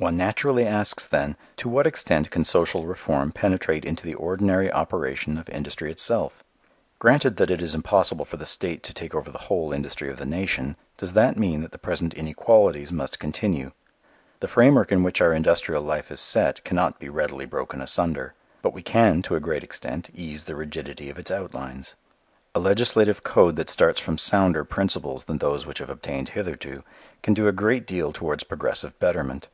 One 0.00 0.16
naturally 0.16 0.64
asks, 0.64 1.04
then, 1.04 1.36
To 1.56 1.68
what 1.68 1.84
extent 1.84 2.30
can 2.30 2.44
social 2.44 2.86
reform 2.86 3.32
penetrate 3.32 3.84
into 3.84 4.06
the 4.06 4.14
ordinary 4.14 4.70
operation 4.70 5.36
of 5.36 5.48
industry 5.48 5.90
itself? 5.90 6.44
Granted 7.00 7.34
that 7.36 7.50
it 7.50 7.60
is 7.60 7.74
impossible 7.74 8.24
for 8.24 8.36
the 8.36 8.46
state 8.46 8.84
to 8.84 8.94
take 8.94 9.12
over 9.12 9.32
the 9.32 9.40
whole 9.50 9.72
industry 9.72 10.08
of 10.08 10.18
the 10.18 10.24
nation, 10.24 10.76
does 10.96 11.14
that 11.14 11.36
mean 11.36 11.62
that 11.62 11.72
the 11.72 11.78
present 11.80 12.14
inequalities 12.14 12.92
must 12.92 13.18
continue? 13.18 13.72
The 14.38 14.46
framework 14.46 14.92
in 14.92 15.02
which 15.02 15.20
our 15.20 15.32
industrial 15.32 15.82
life 15.82 16.12
is 16.12 16.20
set 16.20 16.62
cannot 16.62 17.00
be 17.00 17.08
readily 17.08 17.44
broken 17.44 17.80
asunder. 17.80 18.34
But 18.62 18.74
we 18.74 18.82
can 18.82 19.20
to 19.22 19.34
a 19.34 19.40
great 19.40 19.64
extent 19.64 20.10
ease 20.14 20.44
the 20.44 20.54
rigidity 20.54 21.10
of 21.10 21.18
its 21.18 21.32
outlines. 21.32 21.96
A 22.54 22.60
legislative 22.60 23.24
code 23.24 23.56
that 23.56 23.68
starts 23.68 23.98
from 24.00 24.16
sounder 24.16 24.62
principles 24.62 25.24
than 25.24 25.38
those 25.38 25.66
which 25.66 25.78
have 25.78 25.90
obtained 25.90 26.28
hitherto 26.28 26.84
can 27.20 27.34
do 27.34 27.48
a 27.48 27.52
great 27.52 27.84
deal 27.84 28.12
towards 28.12 28.44
progressive 28.44 28.96
betterment. 29.00 29.48